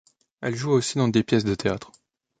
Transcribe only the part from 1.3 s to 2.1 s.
de théâtre.